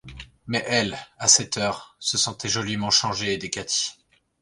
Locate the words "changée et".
2.89-3.37